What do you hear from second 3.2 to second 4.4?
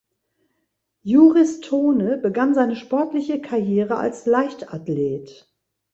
Karriere als